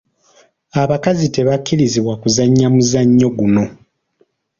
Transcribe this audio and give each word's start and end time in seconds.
Abakazi 0.81 1.25
tebakkirizibwa 1.35 2.13
kuzannya 2.21 2.63
omuzannyo 2.69 3.27
guno. 3.37 3.63